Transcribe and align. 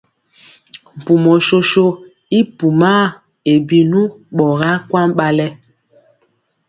Mpumɔ 0.99 1.33
soso 1.47 1.85
i 2.37 2.39
pumaa 2.57 3.05
e 3.51 3.53
binu 3.67 4.01
ɓɔgaa 4.35 4.75
kwaŋ 4.89 5.07
ɓalɛ. 5.17 5.47